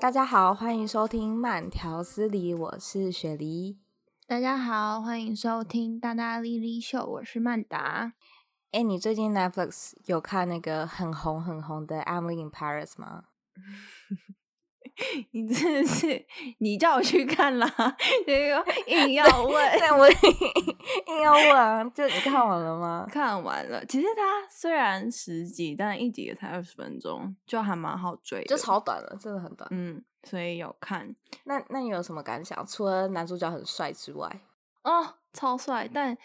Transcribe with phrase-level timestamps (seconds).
[0.00, 3.78] 大家好，欢迎收听慢条斯理，我是雪梨。
[4.26, 8.14] 大家好，欢迎收听大大莉莉秀，我是曼达。
[8.70, 13.24] 哎，你最近 Netflix 有看那个很红很红的《Emily in Paris》吗？
[15.32, 16.26] 你真的是，
[16.58, 17.66] 你叫我去看啦，
[18.26, 20.08] 这个 硬要问，那我
[21.06, 21.84] 硬要问啊！
[21.94, 23.06] 就你看完了吗？
[23.10, 23.84] 看完了。
[23.86, 29.68] 其实它虽然十集，但一集也才二十分钟，就还蛮好追，就超短了，真的很短。
[29.72, 31.14] 嗯，所以有看。
[31.44, 32.66] 那那你有什么感想？
[32.66, 34.40] 除了男主角很帅之外，
[34.82, 36.16] 哦，超帅，但。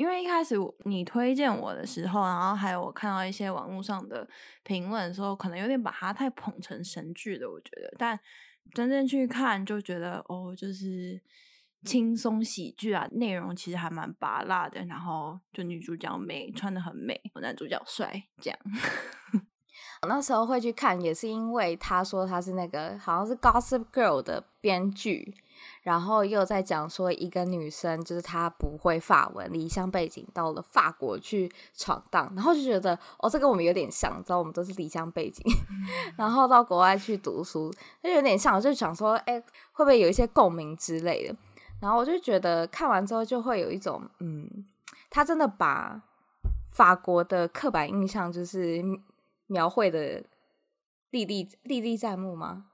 [0.00, 4.26] 因为一开始你推荐我的时候，然后还有我看到一些网络上的
[4.62, 7.94] 评论的时候，可能有点把它太捧成神剧了，我觉得。
[7.98, 8.18] 但
[8.72, 11.20] 真正去看就觉得，哦，就是
[11.84, 14.82] 轻松喜剧啊，内容其实还蛮拔辣的。
[14.86, 18.58] 然后就女主角美，穿得很美，男主角帅，这样。
[20.00, 25.34] 我 那时候会去看，也是因为他说他是那个好像是《Gossip Girl》的编剧。
[25.82, 35.44] 然后又在讲说一个女生，就是她不会法文，离乡背景到了法国去闯荡，然后就觉得哦，这跟我们有点像，你知道我们都是离乡背景，
[36.16, 37.72] 然后到国外去读书，
[38.02, 39.40] 就有点像，我就想说，哎，
[39.72, 41.36] 会不会有一些共鸣之类的？
[41.80, 44.66] 然后我就觉得看完之后就会有一种，嗯，
[45.08, 46.02] 他真的把
[46.70, 48.82] 法国的刻板印象就是
[49.46, 50.22] 描绘的
[51.10, 52.66] 历历历历在目吗？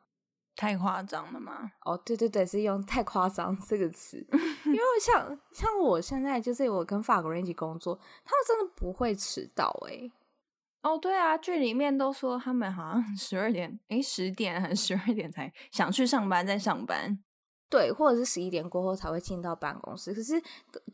[0.57, 1.71] 太夸张了吗？
[1.85, 4.17] 哦，对对对，是用“太夸张”这个词，
[4.65, 10.11] 因为像像我现在就是我跟法国人一起工作，他们真的不会迟到诶。
[10.83, 17.19] 哦，对啊，剧里面都说他们好像十二点，诶，十点还是十二点才想去上班，在上班。
[17.69, 20.15] 对，或者是十一点过后才会进到办公室。
[20.15, 20.41] 可是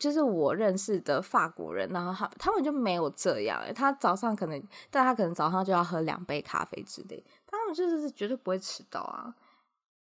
[0.00, 4.60] 就是我认识的法国人，然后他他们就没有这样诶，他早上可能，
[4.90, 9.34] 但他可能早上就要喝两杯咖啡之类，他们就是绝对不会迟到啊。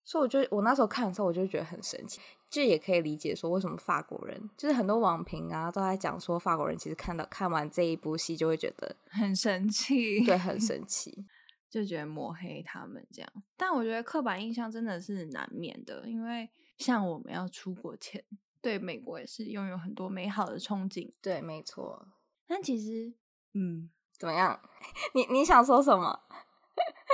[0.10, 11.28] 所以我就我那时候看的时候，我就觉得很神奇，这也可以理解说为什么法国人就是很多网评啊都在讲说法国人其实看到看完这一部戏就会觉得很神奇，对，很神奇，
[11.70, 13.32] 就觉得抹黑他们这样。
[13.56, 16.50] 但我觉得刻板印象真的是难免的，因为
[16.80, 18.24] 像我们要出国前，
[18.64, 22.08] 对美国也是拥有很多美好的憧憬，对，没错。
[22.48, 23.14] 但其实，
[23.54, 24.60] 嗯，怎么样？
[25.14, 26.20] 你你想说什么？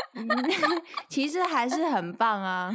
[1.10, 2.72] 其实还是很棒啊，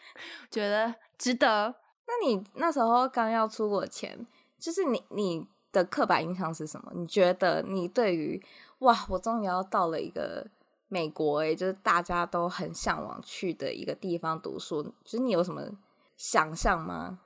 [0.50, 1.74] 觉得值得。
[2.06, 4.26] 那你那时候刚要出国前，
[4.58, 6.92] 就是你你的刻板印象是什么？
[6.94, 8.42] 你觉得你对于
[8.80, 10.46] 哇，我终于要到了一个
[10.88, 15.62] 美国诶，就是大家都很向往去的一个地方读书，就是你有什么
[16.16, 17.20] 想象吗？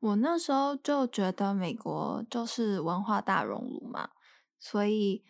[0.00, 4.10] 我那时候就觉得美国就是文化大熔炉嘛，
[4.58, 5.22] 所以。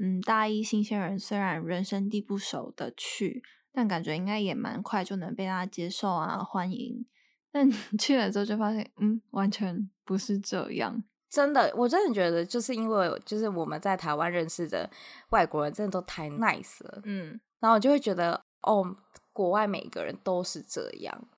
[0.00, 7.06] 嗯，大一新鲜人虽然人生地不熟的去，但感觉应该也蛮快就能被大家接受啊，欢迎。
[7.52, 11.02] 但 去了之后就发现，嗯，完全不是这样。
[11.30, 14.90] 真的，我真的觉得，就是因为就是我们在台湾认识的
[15.30, 17.00] 外国人，真的都太 nice 了。
[17.04, 18.96] 嗯，然后我就会觉得，哦，
[19.32, 21.28] 国外每个人都是这样。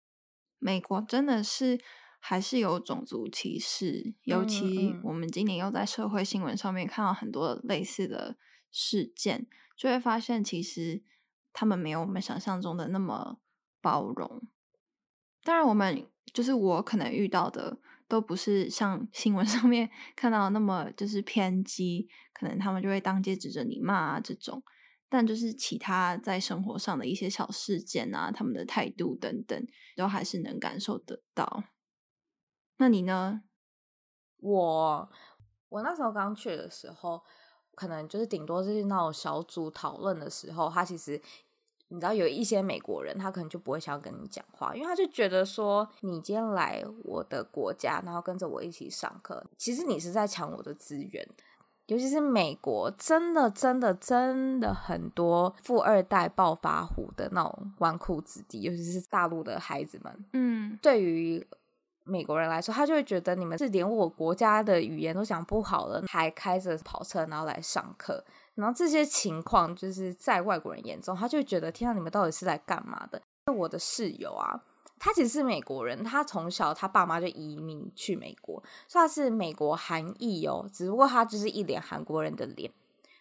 [0.59, 1.78] 美国真的是。
[2.29, 8.37] 还是有种族歧视，尤其我们今年又在社会新闻上面看到很多类似的
[8.73, 11.05] 事件，就会发现其实
[11.53, 13.39] 他们没有我们想象中的那么
[13.81, 14.43] 包容。
[15.45, 16.05] 当然，我们
[16.35, 17.79] 就是我可能遇到的
[18.09, 24.61] 都不是像新闻 上面看到的那么就是偏激，可能他们就会当街指着你骂啊这种，
[25.09, 29.65] 但就是其他在生活上的一些小事件啊，他们的态度等等，
[29.95, 31.63] 都还是能感受得到。
[32.79, 33.43] 那你呢？
[34.41, 35.09] 我
[35.71, 37.23] 我那时候刚去的时候，
[37.75, 41.21] 可能就是顶多就是那种小组讨论的时候，他其实
[41.89, 51.27] 你知道有一些美国人，他可能就不会想要跟你讲话，因为他就觉得说你今天来我的国家，然后跟着我一起上课，其实你是在抢我的资源。
[51.87, 61.47] 尤其是美国，真的真的真的很多富二代暴发户的那种纨绔子弟，尤其是大陆的孩子们，嗯，对于。
[62.07, 68.25] 美国人来说，他就会觉得你们是连我国家的语言都讲不好了，还开着跑车然后来上课，
[68.55, 73.21] 然后这些情况就是在外国人眼中，他就觉得天啊，你们到底是来干嘛的？
[73.53, 74.63] 我的室友啊，
[74.99, 82.73] 他其实是美国人，他从小他爸妈就移民去美国，所以他是美国韩裔哦，只不过他就是一脸韩国人的脸，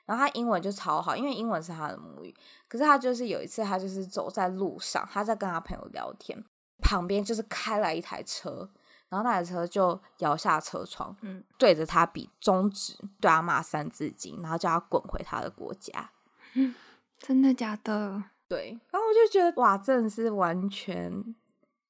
[0.06, 2.36] 然后他英文就超好，因为英文是他的母语。
[2.68, 6.44] 可是他就是有一次，他就是走在路上，他在跟他朋友聊天。
[6.82, 8.70] 旁边就是开来一台车，
[9.10, 16.12] 然后那台车就摇下车窗，嗯，对着他比中指，对他骂三字经，然后叫他滚回他的国家。
[16.54, 16.74] 嗯，
[17.18, 18.24] 真的假的？
[18.48, 21.36] 对，然后我就觉得哇，真的是完全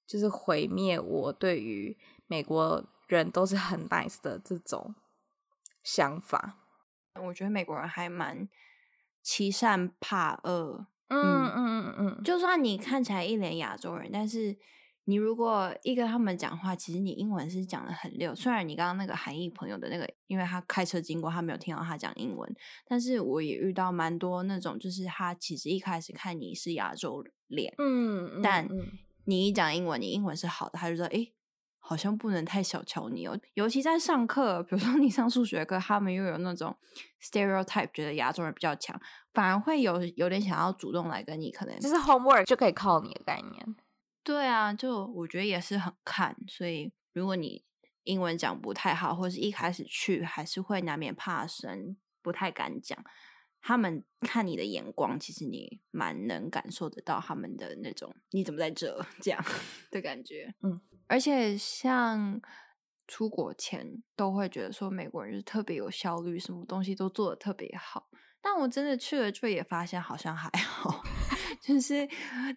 [0.08, 1.98] 就是毁灭我对于
[2.28, 4.96] 美国人都是很 nice 的这种
[5.84, 6.56] 想法。
[7.22, 8.48] 我觉得美国人还蛮
[9.22, 10.86] 欺善怕恶。
[11.08, 14.58] 嗯嗯嗯嗯，就算你看起来一脸亚洲人，但是
[15.08, 18.34] 你如果一跟他们讲话，其实你英文是讲的很溜。
[18.34, 22.56] 虽然你刚刚那个韩裔朋友的那个，因为他开车经过，他没有听到他讲英文，
[22.88, 28.68] 但是我也遇到蛮多那种，就是他其实一开始看你是亚洲脸，嗯，嗯，但
[29.26, 31.34] 你一讲英文，你英文是好的，他就说，诶，
[31.78, 33.40] 好像不能太小瞧你哦。
[33.54, 36.76] 尤其在上课，比如说你上数学课，他们又有那种
[37.22, 39.00] stereotype，觉得亚洲人比较强。
[39.34, 43.76] 反而会有有点想要主动来跟你，可能就是 homework 就可以靠你的概念。
[44.26, 47.64] 对啊，就我觉得也是很看，所以如果你
[48.04, 52.98] 英文讲不太好，或是一开始去还是会难免怕生，不太敢讲。
[53.62, 59.44] 他们看你的眼光，其实你蛮能感受得到他们的那种你怎么在这 这样
[59.90, 60.54] 的感觉。
[60.62, 62.42] 嗯，而且像
[63.08, 68.08] 出国前都会觉得说美国人就是特别有效率，什么东西都做的特别好。
[68.42, 71.04] 但我真的去了，就也发现好像还好，
[71.60, 72.06] 就是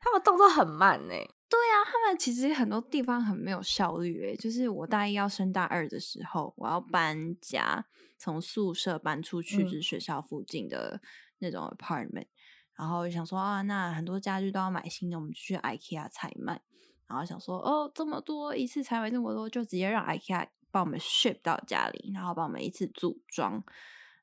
[0.01, 1.15] 他们动作很慢呢。
[1.49, 4.37] 对啊，他们其实很多地方很没有效率诶。
[4.37, 7.87] 就是我大一要升大二的时候，我要搬家，
[8.19, 11.01] 从宿舍搬出去，就是学校附近的
[11.39, 12.29] 那种 apartment，嗯。
[12.75, 16.61] 然后就想说啊，那很多家具都要买新的，我们就去 IKEA 采买。
[17.07, 23.65] 然后想说哦，这么多一次采买这么多，就直接让 IKEA 帮我们 ship 到家里，然后帮我们一次组装。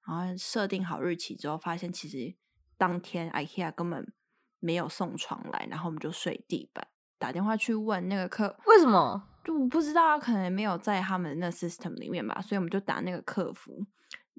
[0.07, 2.35] 然后设定好日期之后，发现其实
[2.77, 4.13] 当天 IKEA 根本
[4.59, 6.87] 没有送床来，然后我们就睡地板。
[7.17, 9.23] 打电话去问那个客，为什么？
[9.43, 13.85] 就我不知道，可能没有在他们的那 system 里面吧，所以我们就打那个客服。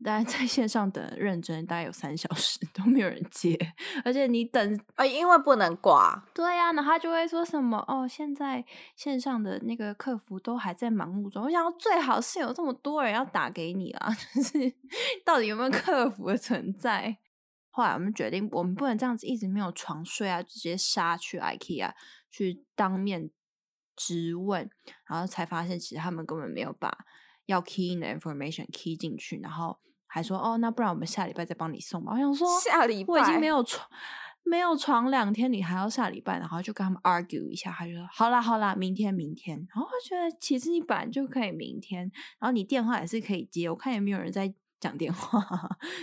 [0.04, 3.56] 大家在线上等认真，大概有三小时 都没有人接，
[4.04, 6.22] 而且你等啊，因为不能挂。
[6.34, 8.62] 对呀、啊，然后他就会说什么哦，现在
[8.94, 11.44] 线上的那个客服都还在忙碌中。
[11.44, 14.70] 我想要最好是有这么多人要打给你啊， 就是
[15.24, 17.16] 到底有没有客服的存在？
[17.76, 21.92] 后来我们决定，我们不能这样子一直没有床睡啊，直接杀去 IKEA
[22.30, 23.30] 去当面
[23.94, 24.70] 质问，
[25.06, 27.04] 然后才发现其实他们根本没有把
[27.44, 29.78] 要 key in 的 information key 进去，然后。
[30.08, 32.12] 还说哦，那不然我们下礼拜再帮你送吧。
[32.12, 33.86] 我想说，下礼拜我已经没有床，
[34.44, 37.70] 没有床两天，你还要下礼拜，然后就跟他们 argue 一下。
[37.70, 39.58] 他就说好啦好啦，明天明天。
[39.58, 43.68] 然后我觉得其实你本来就可以明天，然后你电话也是可以接。
[43.68, 45.40] 我看也没有人在讲电话，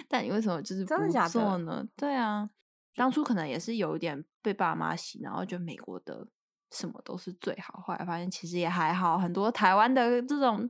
[0.08, 1.04] 但你为什么就是不做呢？
[1.04, 1.28] 真的假
[1.58, 1.88] 的？
[1.96, 2.50] 对啊，
[2.96, 6.28] 当初可能也是有一点被爸妈洗，然后觉得美国的
[6.72, 10.70] 什么都是最好，后来发现其实也还好，很多台湾的这种。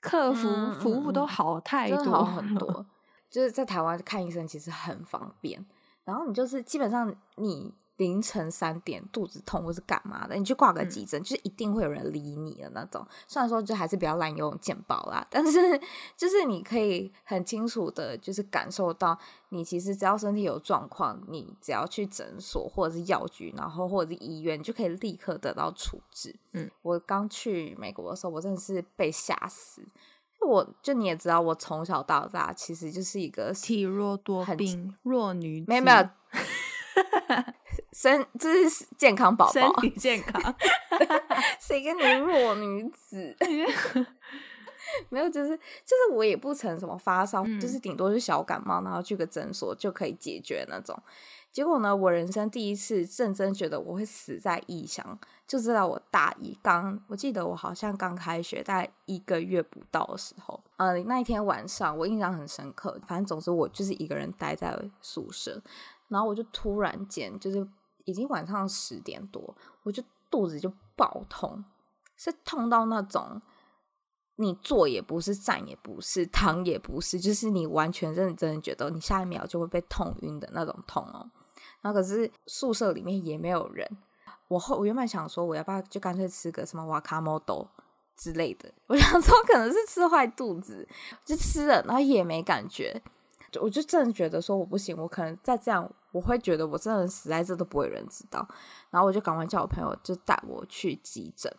[0.00, 2.86] 客服服务都好太多，很多。
[3.30, 5.64] 就是在台湾看医生其实很方便，
[6.04, 13.06] 然后你就是基本上你凌晨三点肚子痛或是干嘛的，你去挂个急诊，嗯、就是一定会有人理你的那种。
[13.28, 15.80] 虽然说就还是比较滥用健保啦，但是
[16.16, 19.18] 就是你可以很清楚的，就是感受到
[19.50, 26.34] 你其实只要身体有状况，你只要去诊所或者是药局，然后或者是医院，就可以立刻得到处置。
[26.52, 29.86] 嗯，我刚去美国的时候，我真的是被吓死。
[30.46, 35.96] 我就你也知道，我从小到大其实就是一个体弱多病弱女子，没有没有，
[37.94, 40.54] 身这是健康宝宝，身体健康，
[41.60, 43.34] 谁跟你弱女子？
[45.08, 51.00] 没有，就是就是我也不曾什么发烧，嗯、就是顶多是小感冒，然后去个诊所就可以解决那种。
[51.50, 63.00] 结果呢，我人生第一次认真觉得我会死在异乡，就知道我大一刚，我记得我好像刚开学，大概一个月不到的时候，呃，那一天晚上我印象很深刻。
[63.06, 65.62] 反正总之我就是一个人待在宿舍，
[66.08, 67.66] 然后我就突然间就是
[68.04, 71.64] 已经晚上十点多，我就肚子就爆痛，
[72.16, 73.40] 是痛到那种
[74.36, 81.30] 你坐也不是，站也不是，躺也不是，就是你完全认真的觉得你下一秒就会被痛晕的那种痛哦。
[81.80, 83.88] 然后可是宿舍里面也没有人，
[84.48, 87.68] 我后我原本想说我要不要就干脆吃个什么瓦卡莫豆
[88.16, 90.88] 之类的，我想说可能是吃坏肚子，
[91.24, 93.02] 就吃了，然后也没感觉，
[93.60, 98.46] 我就真的觉得说我不行，我可能再这样我会觉得我真的死在这都不会有人知道，
[98.90, 101.52] 然后我就赶快叫我朋友就带我去急诊。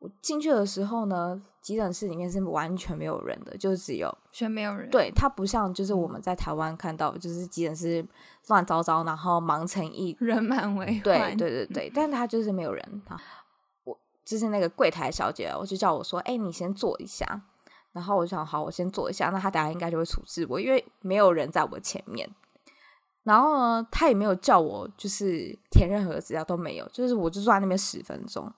[0.00, 4.90] 我进去的时候呢，急诊室里面是完全没有人的，就只有全没有人。
[4.90, 8.04] 对，它不像就是我们在台湾看到，就是急诊室
[8.48, 11.36] 乱糟糟，然后忙成一 人满为患。
[11.36, 13.02] 对对对对，但它就是没有人。
[13.84, 17.42] 我就是那个柜台小姐，我就叫我说：“哎、欸，你先坐一下。”
[17.92, 22.28] 然后我就想：“好，我先坐一下。”那他等下应该就会处置我，因为没有人在我前面。
[23.24, 28.52] 然后呢，他也没有叫我就是填任何的资料都没有，就是我就坐在那边十分钟。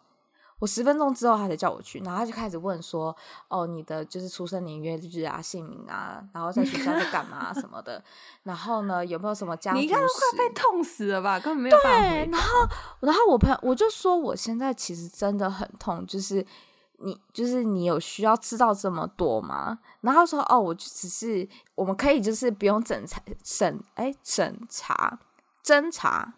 [0.59, 3.13] 我十分钟之后，他才叫我去，然后他就开始问说
[3.51, 8.01] ：“哦，你的就是出生年月日啊、姓名啊，然后在学校在干嘛什么的，
[8.45, 11.41] 然后呢，有没有什么家族史？”你应该都快被痛死了吧？
[11.41, 12.11] 根本没有办法。
[12.11, 12.69] 对，然后，
[13.01, 16.47] 然后我朋友我就说，我现在其实真的很痛，就是
[16.99, 19.79] 你，就是你有需要知道这么多吗？
[20.01, 25.19] 然后说：“哦，我就只是我们可以就是不用整查审哎审查
[25.65, 26.35] 侦查。”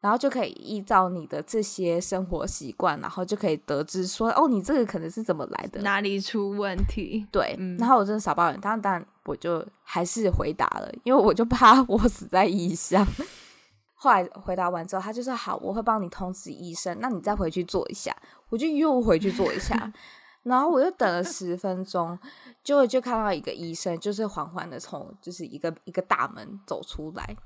[0.00, 7.26] 然后就可以依照你的这些生活习惯，然后就可以得知说，哦，你这个可能是怎么来的，哪里出问题？
[7.30, 13.06] 对，嗯、然后我真的傻抱怨，当然，当然，我就还是回答了，因为我就怕我死在异乡。
[14.02, 18.16] 后来回答完之后，他就说好，我会帮你通知医生，那你再回去做一下。
[18.48, 19.92] 我就又回去做一下，
[20.42, 22.18] 然后我又等了十分钟，
[22.64, 27.36] 就就看到一个医生，就是缓缓的从就是一个一个大门走出来。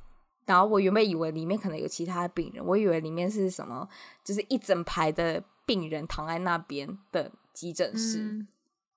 [0.46, 3.88] 然后我原本以为里面可能有其他的病人，我以为里面是什么，
[4.22, 8.46] 就是一整排的病人躺在那边的急诊室，嗯、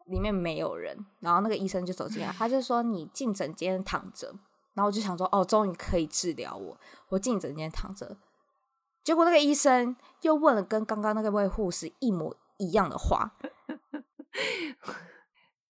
[0.05, 0.95] 里面没有人。
[1.21, 4.35] 然后那个医生就走进来，他就说：“你进诊间躺着。”
[4.77, 6.77] 然后我就想说：“哦，终于可以治疗我。”
[7.09, 8.15] 我进诊间躺着，
[9.03, 13.31] 结果那个医生又问了跟刚刚那个位护士一模一样的话。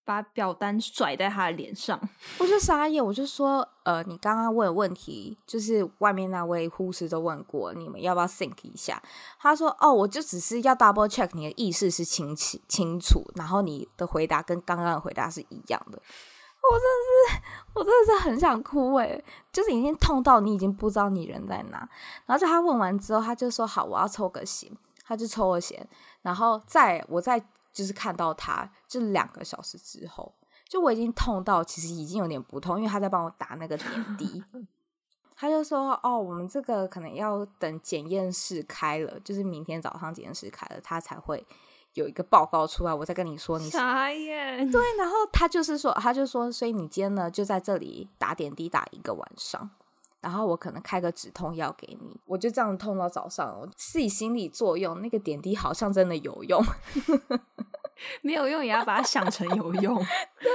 [0.03, 1.99] 把表单甩在他的脸上，
[2.39, 9.03] 我就傻眼，我就说，呃，你刚刚问的问题，就是外面那位护士都问过，你们要不要 think 一下？
[9.37, 16.01] 他说，哦，我就只是要 double check 你的意识是清清清楚，然后你的回答跟刚刚的回答是一样的。
[16.71, 17.41] 我真的是，
[17.75, 21.77] 我真的是很想哭诶，就是已经痛到你已经不知道你人在哪。
[22.25, 24.71] 然后就他问完之后，他就说，好，我要抽个血，
[25.05, 25.87] 他就抽了血，
[26.21, 27.43] 然后在我在。
[27.73, 30.33] 就是看到他，就两个小时之后，
[30.67, 34.43] 就我已经痛到其实已经有点不痛，因为他在帮我打那个点滴。
[35.35, 41.45] 他就说：“哦，我们这个可能要等检验室开了，就是明天早上检验室开了，他才会
[41.97, 44.71] 有一个报告出来，我再跟你说你。”你傻眼。
[44.71, 49.69] 对，然后他就是说，他就说，所以你今天呢就在这里打点滴打一个晚上。
[50.19, 53.57] 然后我可能开个止痛药给你，我就这样痛到早上。
[53.59, 56.63] 我自己心理作用，那个点滴好像真的有用，
[58.21, 59.95] 没有用也要把它想成有用。
[60.41, 60.51] 对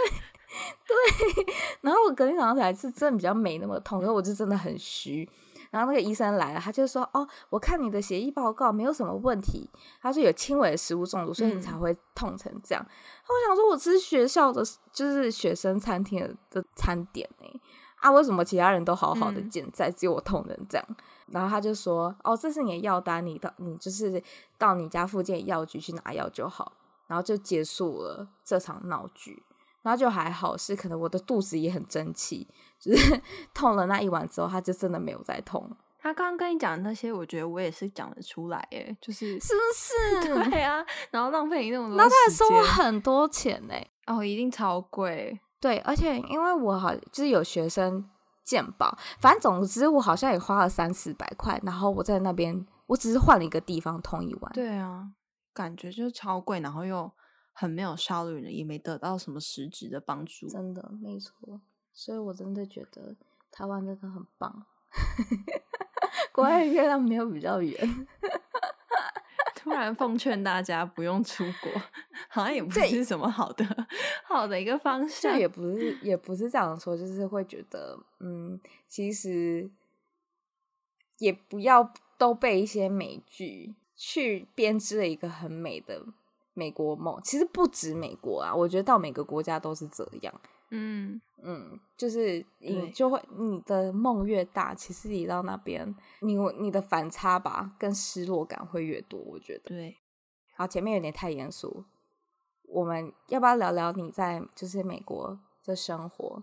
[0.86, 1.46] 对。
[1.80, 5.28] 然后我隔天早上起来是真的比较没那么痛，可是我就真的很虚。
[5.72, 9.70] 然后那个医生来了，他就说：“哦，我看你的血液报告没有什么问题，
[10.02, 12.84] 他说有轻微的食物中毒，所以你才会痛成这样。
[12.84, 12.92] 嗯”
[13.26, 14.62] 我想说，我吃学校的
[14.92, 17.60] 就是学生餐厅的的餐点呢。
[17.96, 20.86] 啊，为什么其他人都好好的健在，嗯、只有我痛成这样？
[21.28, 24.22] 然后他就说：“哦，这是你的药单，你到你就是
[24.58, 26.72] 到你家附近的药局去拿药就好。”
[27.08, 29.42] 然后就结束了这场闹剧。
[29.82, 32.48] 然后就还好，是可能我的肚子也很争气，
[32.80, 33.20] 就是
[33.52, 35.70] 痛了那一晚之后，他就真的没有再痛。
[35.98, 40.34] 他刚刚跟你讲的那些，我觉得我也是讲得出来，哎，就是是不是？
[40.50, 43.74] 对啊，然后浪费你那么多，那他还收我很多钱呢？
[44.06, 45.38] 哦，一定超贵。
[45.60, 48.04] 对，而且因为我好就是有学生
[48.42, 54.52] 鉴保，反正总之我好像也花了三四百块，然后我在那边我只是换了一个地方痛一晚。
[54.52, 55.06] 对啊，
[55.54, 57.08] 感觉就是超贵，然后又
[57.52, 60.48] 很没有效率，也没得到什么实质的帮助。
[60.48, 61.60] 真的没错，
[61.92, 63.14] 所以我真的觉得
[63.50, 64.66] 台湾真的很棒，
[66.32, 67.76] 国外月亮没有比较圆。
[69.54, 71.70] 突然奉劝大家不用出国，
[72.28, 73.64] 好像也不是什么好的
[74.24, 75.38] 好的一个方向。
[75.38, 79.70] 也不是也不是这样说，就是会觉得，嗯，其实
[81.18, 86.06] 也不要都被一些美剧去编织了一个很美的
[86.54, 87.20] 美国梦。
[87.24, 90.40] 其实不止美国啊，我觉得到每个国家都是这样。
[90.74, 99.20] 嗯嗯，就是你就会你的梦越大，其实你到那边，你你的反差吧，跟失落感会越多。
[99.20, 99.98] 我觉得对。
[100.56, 101.84] 好，前面有点太严肃，
[102.68, 106.42] 我们要不要聊聊你在就是美国的生活，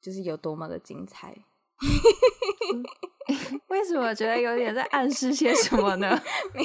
[0.00, 1.44] 就是有多么的精彩？
[3.68, 6.20] 为什么觉得有点在暗示些什么呢？
[6.54, 6.62] 没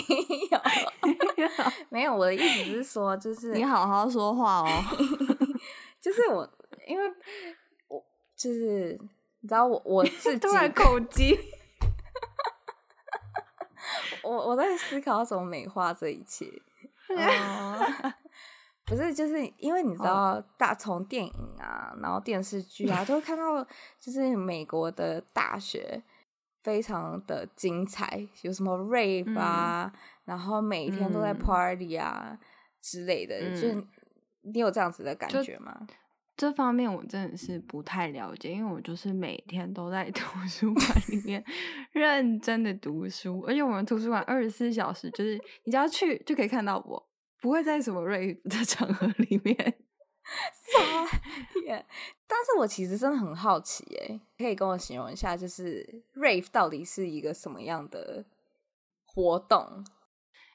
[0.51, 0.59] 有，
[1.89, 2.15] 没有。
[2.15, 4.67] 我的意思是说，就 是你好好说话哦，
[6.01, 6.49] 就是我。
[6.87, 7.07] 因为
[7.87, 8.03] 我
[8.35, 8.99] 就是
[9.41, 11.37] 你知道我我自己突然口急，
[14.23, 16.47] 我我在思考怎么美化这一切。
[17.09, 18.11] uh,
[18.85, 23.63] 不是，就是因为你知道，大从电影啊，然后电视剧啊，都会看到，
[23.99, 26.01] 就是美国的大学
[26.63, 32.39] 非常的精彩，有什么 rave 啊，嗯、然后每天都在 party 啊、嗯、
[32.81, 33.83] 之类的，就是
[34.41, 35.87] 你有这样子的感觉吗？
[36.37, 41.43] 这方面我真的是不太了解，因为我就是每天都在 图书馆里面
[41.91, 45.35] 认真的读书，而且我们图书馆二十四小时，就是
[45.65, 47.09] 你只要去就可以看到我，
[47.41, 49.75] 不会在什么 rave 的场合里面。
[50.53, 51.19] 傻
[51.65, 51.85] 眼！
[52.27, 58.25] 但是我其实真的很好奇，哎，可以跟我形容一下，就是 rave 到底是一个什么样的
[59.05, 59.85] 活动？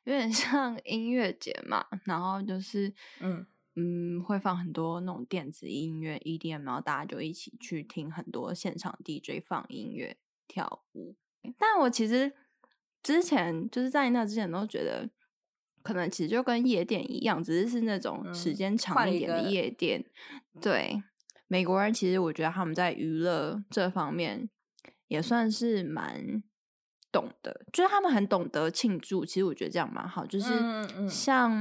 [0.04, 3.46] 有点像音乐节嘛，然后就是嗯。
[3.76, 10.16] 嗯，会放很多那种电子音乐 EDM，然后大家就一起去听很多现场 DJ 放音乐
[10.46, 11.16] 跳舞。
[11.58, 12.32] 但我其实
[13.02, 15.10] 之前就是在那之前都觉得，
[15.84, 20.04] 可能其实就跟夜店一样，只是是那种时间长一点的夜店。
[20.54, 21.00] 嗯、对，
[21.46, 24.50] 美国人其实我觉得他们在娱乐这方面
[25.06, 26.42] 也算是蛮
[27.12, 29.24] 懂的，就是他们很懂得庆祝。
[29.24, 30.48] 其实我觉得这样蛮好，就是
[31.08, 31.52] 像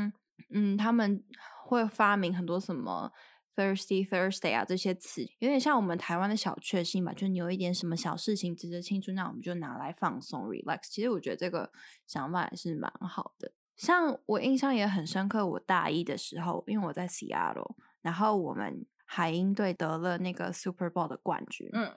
[0.49, 1.23] 嗯，嗯，他们。
[1.65, 3.11] 会发明很多什么
[3.55, 7.13] Thirsty Thursday 啊这些词，有点像我们台湾的小确幸吧。
[7.13, 10.81] 就你有一点什么小事情值得庆祝，那我们就拿来放松 relax。
[10.89, 11.71] 其实我觉得这个
[12.05, 13.53] 想法还是蛮好的。
[13.75, 21.69] 像我印象也很深刻，我大一的时候，因为我在 Seattle，然后我们海鹰队得了那个 Super Bowl 的冠军。
[21.73, 21.91] 嗯，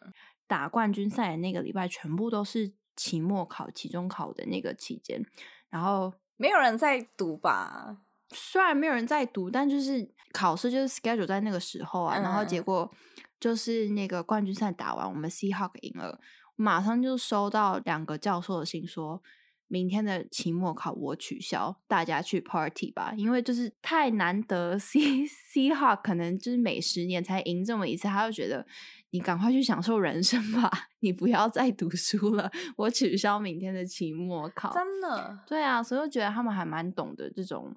[0.47, 5.21] 打冠军赛的那个礼拜，全部都是期末考、期中考的那个期间，
[5.68, 7.99] 然后没有人在读吧？
[8.30, 12.90] 虽然没有人在读，但就是考试就是 schedule 在那个时候啊，嗯、然后结果
[13.38, 16.18] 就是那个冠军赛打完，我们 Seahawk 赢了，
[16.56, 19.23] 马上就收到两个教授的信说，说
[19.68, 28.66] 明天的期末考我取消，大家去 party 吧，因为就是太难得， C Seahawk 可能就是每十年才赢这么一次，他就觉得
[29.11, 30.70] 你赶快去享受人生吧，
[31.00, 37.76] 你不要再读书了，我取消明天的期末考，真的，对啊，所以我觉得他们还蛮懂得这种。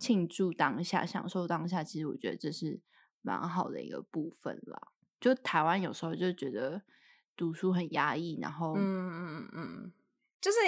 [0.00, 2.80] 庆祝当下，享受当下，其实我觉得这是
[3.20, 4.80] 蛮好的一个部分啦。
[5.20, 6.82] 就台湾有时候就觉得
[7.36, 9.92] 读书很压抑，然后嗯嗯嗯，
[10.40, 10.58] 就是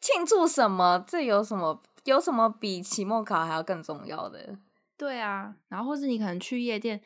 [0.00, 4.58] 庆祝什么，这有什么有什么比期末考还要更重要的？
[4.96, 7.00] 对啊，然后或是你可能去夜店，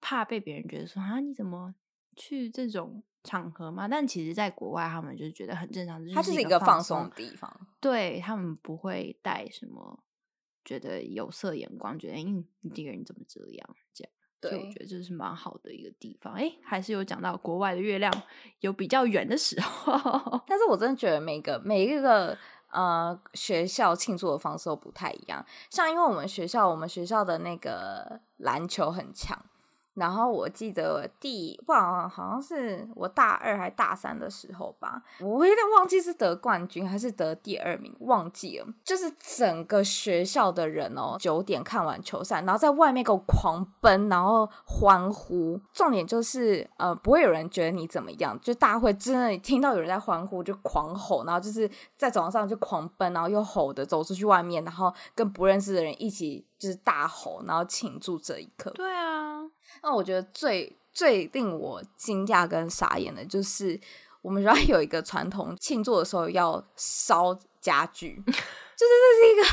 [0.00, 1.74] 怕被别人觉得说啊，你怎么
[2.16, 3.88] 去这种场合嘛？
[3.88, 10.02] 但其实，在国外他们就是觉得很正常，它就是一个放松的地方，对，他们不会带什么。
[10.62, 13.76] 觉得有色眼光，觉得哎，你这个人怎么这样？
[13.94, 16.32] 这样，对，我觉得这是蛮好的一个地方。
[16.32, 18.12] 哎，还是有讲到国外的月亮
[18.60, 22.36] 有比较圆的时候，但是我真的觉得每个每一个
[22.70, 25.44] 呃学校庆祝的方式都不太一样。
[25.68, 29.38] 像因为我们学校，我们学校的那个篮球很强。
[29.94, 38.66] 然后我记得第哇，好像是我大二还大三的时候吧，我有点忘记是得冠军还是得第二名，忘记了。
[38.84, 45.60] 就是整个学校的人哦，九点看完球赛，然后在外面给我狂奔，然后欢呼。
[45.72, 58.70] 重点就是呃，不会有人觉得你怎么样，就大家会真的听到有人在欢呼就狂吼，然后就是在走廊上就狂奔，然后又吼的走出去外面，然后跟不认识的人一起就是大吼，然后庆祝这一刻。
[58.72, 59.40] 对啊。
[59.82, 63.80] 那我觉得最最令我惊讶跟傻眼的，就是
[64.20, 68.22] 我们 学校有一个传统，庆祝的时候要烧家具，
[68.80, 69.44] 就是这是一个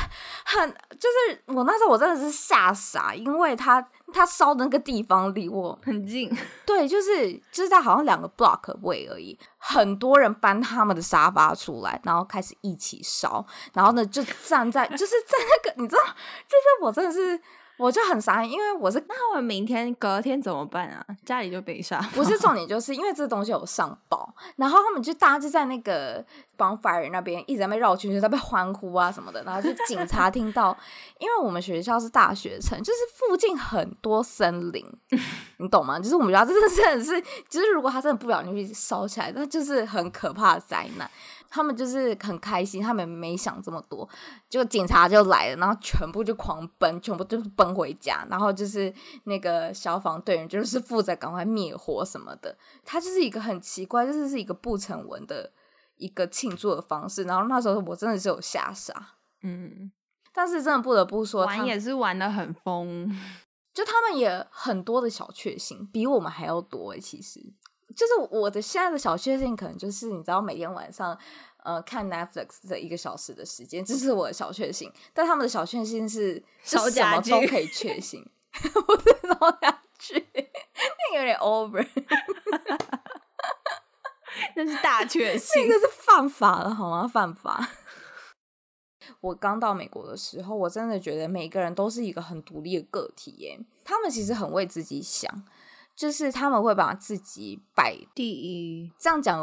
[0.44, 17.38] 很， 就是我那时候我真的是吓傻，因为他他烧的那个地方离我很近， 对，就是就是在好像两个 block 位而已，很多人搬他们的沙发出来，然后开始一起烧，然后呢就站在 就是在那个，你知道，就是我真的是。
[17.78, 21.04] 我就很傻眼，因为我是那我明天隔天怎么办啊？
[21.24, 22.00] 家里就被杀。
[22.12, 26.24] 不是重 点，就是因为这东西有上报，然后他们就大家就在那个
[26.56, 30.76] bonfire 那边一直在被绕圈圈，在被欢呼啊什么的，然后就警察听到，
[31.18, 34.84] 因为我们学校是大学城，就是附近很多森林，
[35.58, 35.98] 你懂吗？
[36.00, 41.08] 就是我们学校真的是很是，就是如果他真的不小心去烧起来，那就是很可怕的灾难。
[41.50, 44.08] 他们就是很开心，他们没想这么多，
[44.48, 48.92] 就警察就来了，然后全部就狂奔，全部就奔回家，然后就是
[49.24, 52.56] 那个消防队员就是负责赶快灭火什么的。
[52.84, 55.50] 他就是一个很奇怪，就是是一个不成文的
[55.96, 57.24] 一个庆祝的方式。
[57.24, 59.90] 然后那时候我真的是有吓傻，嗯，
[60.32, 63.08] 但是真的不得不说，玩也是玩的很疯，
[63.72, 67.40] 就他们也很多的小确幸，比我们还要多诶，其实。
[67.96, 71.18] 就是我的现在的小确幸，可能就是你知道，每天晚上
[71.64, 74.92] 呃看 Netflix 的一个小时的时间，这是我的小确幸。
[75.12, 81.86] 但他们的小确幸是什么都可以确幸，不是老家具，那有点 over。
[84.54, 87.08] 那是大确幸，那个是犯法了好吗？
[87.08, 87.70] 犯法。
[89.20, 95.42] 我刚到美国的时候，我真的觉得每个人都是一个很独立的个体耶，他们其实很为自己想。
[95.98, 99.36] 就是他们会把自己摆第一，这样讲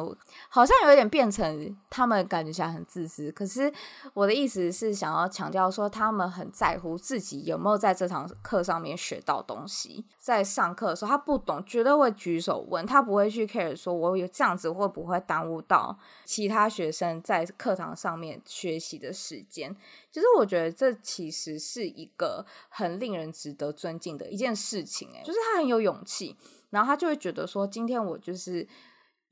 [0.47, 3.29] 好像有点变成他们感觉起来很自私。
[3.33, 3.69] 可是
[4.13, 10.05] 我的意思是想要强调说，他们很在乎自己有没有在这堂课上面学到东西。
[10.17, 19.75] 在上课的时候，他不懂绝对会举手问，他不会去 care 说我有这样子会不会耽误到其他学生在课堂上面学习的时间。
[20.15, 26.37] 其实我觉得这其实是一个很令人值得尊敬的一件事情，诶，就是他很有勇气，
[26.69, 28.65] 然后他就会觉得说，今天我就是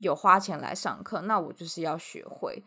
[0.00, 2.62] 有花钱来上课，那我就是要学会，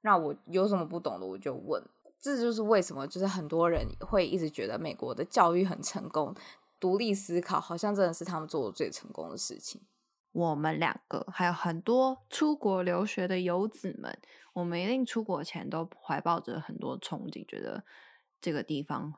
[0.00, 1.86] 那我有什么不懂的我就问，
[2.18, 6.34] 这就是为什么就是很多人会一直觉得美国的教育很成功，
[6.80, 9.82] 独立思考好像真的是他们做的最成功的事情。
[10.32, 14.16] 我们两个还有很多出国留学的游子们，
[14.52, 17.84] 我们一定出国前都怀抱着很多憧憬，觉得
[18.40, 19.12] 这个地方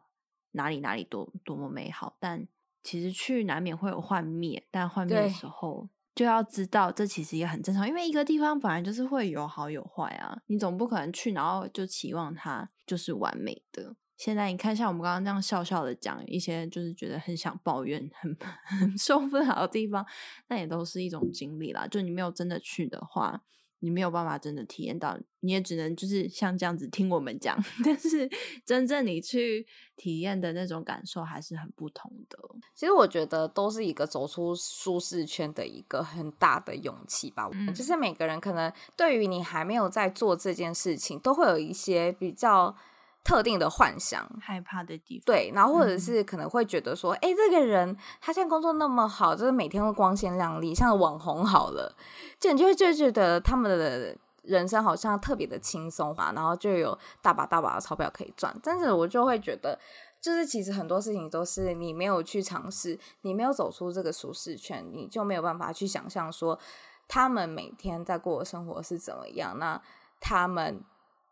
[0.53, 2.17] 哪里哪里多多么美好。
[2.19, 2.47] 但
[2.83, 13.95] 其实去难免会有幻灭，但幻灭的时候就要知道，这其实也很正常，因为一个地方本来就是会有好有坏啊，你总不可能去然后就期望它就是完美的。
[14.25, 18.37] 现在你看，像我们刚刚这样笑笑的讲一些，就是觉得很想抱怨、很
[18.79, 20.07] 很受不了的地方，
[20.47, 21.89] 那也都是一种经历啦。
[21.89, 23.43] 就你没有真的去的话，
[23.81, 27.61] 你没有办法真的体验到，你也只能就是像这样子听我们讲。
[27.85, 28.31] 但是
[28.65, 32.39] 真正你去体验的那种感受还是很不同的。
[32.77, 37.51] 其实我觉得都是一个走出舒适圈的一个很大的勇气吧。
[37.53, 42.77] 嗯，就是每个人可能对于你还没有在做这件事情，都会有一些比较。
[43.25, 51.95] 特定的幻想、害怕的地方，对，然后或者是可能会觉得说，哎、嗯，这个人他现在工作那么好，就是每天会光鲜亮丽，像网红好了，
[52.41, 58.53] 就你就会就觉得他们的人生好像特别的轻松嘛，然后就有大把大把的钞票可以赚。
[58.61, 59.79] 但是我就会觉得，
[60.21, 66.59] 就是其实很多事情都是你没有去尝试，你没有走出这个舒适圈，你就没有办法去想象说
[67.07, 69.57] 他们每天在过的生活是怎么样。
[69.61, 69.81] 那
[70.19, 70.83] 他们。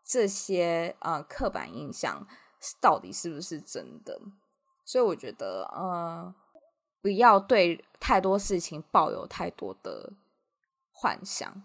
[0.03, 2.27] 这些呃刻板印象
[2.79, 4.19] 到底是不是真的？
[4.83, 6.33] 所以我觉得，呃，
[7.01, 10.13] 不要对太多事情抱有太多的
[10.91, 11.63] 幻想，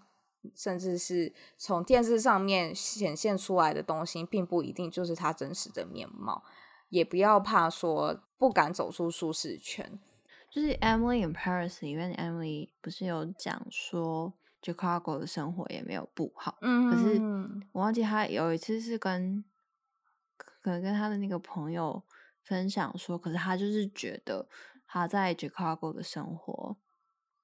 [0.55, 6.45] 甚至是从电视上面显现出来的东西，并不一定就是他真实的面貌。
[6.89, 9.99] 也不要怕说不敢走出舒适圈。
[10.53, 14.33] 就是 Emily in Paris 里面，Emily 不是有讲说。
[14.67, 17.21] Chicago 的生活也没有不好，嗯，可是
[17.71, 19.45] 我忘记他有一次是跟
[20.61, 22.03] 可能跟他的那个朋友
[22.43, 24.49] 分享说，可是他就是觉得
[24.85, 26.77] 他在 Chicago 的生活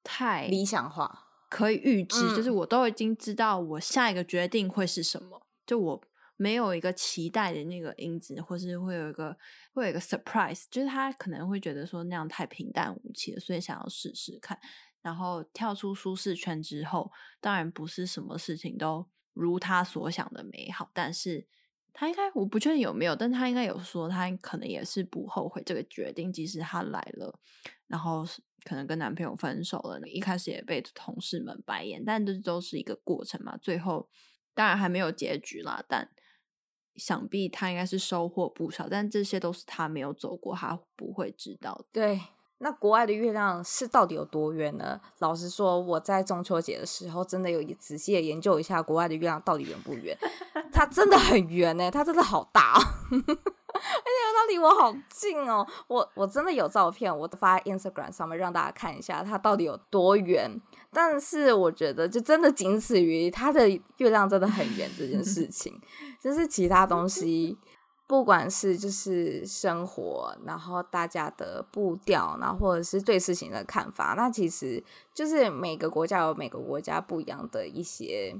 [0.02, 6.02] 太理想化，可以预知，就是我都已经知道我下一个决定会是什么，就我
[6.36, 9.36] 没有一个期待的那个因子，或是会有一个
[9.72, 14.58] 会有一个 surprise，就是他可能会觉得说那样太平淡无奇了，所以想要试试看。
[15.02, 21.46] 然后跳出舒适圈之后，当然不是什么事情都如他所想的美好，但是
[21.92, 27.38] 他应该我不确定有没有，但他应该有说他可能也是不后悔这个决定，即使他来了，
[27.88, 28.24] 然后
[28.64, 34.08] 可能跟男朋友分手了，一开始也被同事们白眼，但这都是一个过程嘛，最后
[34.54, 36.08] 当然还没有结局啦，但
[36.94, 41.86] 想必他应该是收获不少，但这些都是他没有走过，他不会知道的。
[41.92, 42.20] 对。
[42.62, 44.98] 那国外的月亮是到底有多圆呢？
[45.18, 50.16] 老实说，我在中秋节的时候真的有仔细的研究一下国外的月亮到底圆不圆。
[50.72, 52.74] 它真的很圆呢，它真的好大，
[53.10, 53.32] 而且
[53.74, 55.66] 它离我好近哦。
[55.88, 60.48] 我我真的有照片，我发在 Instagram 上面让大家看一下它到底有多圆。
[60.92, 65.80] 但是我觉得就真的仅此于它的月亮真的很圆这件事情，
[66.22, 67.58] 就是其他东西。
[68.06, 74.82] 不管是就是生活，然后大家的步调，然后或者是对事情的看法，那其实
[75.14, 78.36] 就是每个国家有每个国家不一样的一些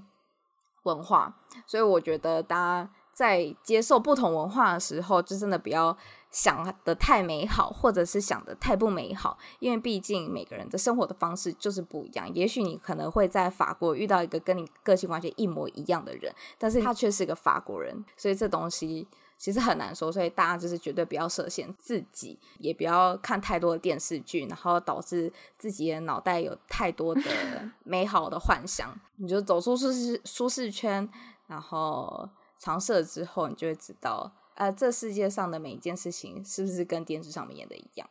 [0.82, 5.96] 文化，所以我觉得大家在接受不同文化的时候，就真的不要
[6.30, 12.30] 想的太美好，或者是想的太不美好，因为毕竟每个人的生活的方式就是不一样。
[12.34, 19.08] 也许你可能会在法国遇到一个跟你个性完全一模一样的人，但是他却是个法国人，所以这东西。
[19.42, 27.22] 其实很难说，所以大家就是绝对不要设限自己，也不要看太多的电视剧，然后导致自己的脑袋有太多的
[27.82, 28.96] 美好的幻想。
[29.16, 31.08] 你就走出舒适舒适圈，
[31.48, 38.08] 然后尝试了之后，你就会知道，呃，这世界上的每一件事情是不是跟电视上面演的一样？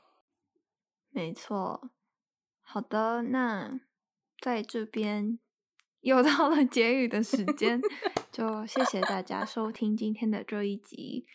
[1.12, 1.90] 没错。
[2.62, 3.80] 好的，那
[4.42, 5.40] 在这边
[6.02, 7.80] 又到了结语的时间，
[8.32, 11.26] 就谢谢大家收听今天的这一集。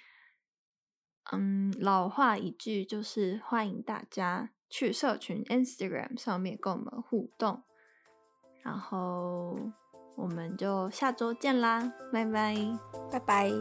[1.33, 7.62] 嗯，老话一句，就是欢迎大家去社群 Instagram 上面跟我们互动。
[8.62, 9.57] 然后
[10.16, 12.57] 我们就下周见啦，拜拜，
[13.11, 13.52] 拜拜。